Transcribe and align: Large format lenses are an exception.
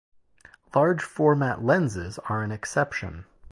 Large 0.73 1.03
format 1.03 1.63
lenses 1.63 2.17
are 2.27 2.41
an 2.41 2.51
exception. 2.51 3.25